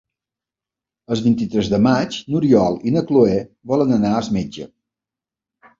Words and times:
El 1.15 1.21
vint-i-tres 1.25 1.69
de 1.75 1.81
maig 1.89 2.17
n'Oriol 2.31 2.81
i 2.89 2.95
na 2.97 3.07
Cloè 3.11 3.37
volen 3.75 3.97
anar 4.01 4.17
al 4.23 4.35
metge. 4.41 4.71